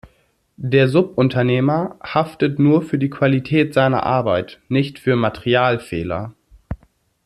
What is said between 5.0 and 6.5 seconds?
Materialfehler.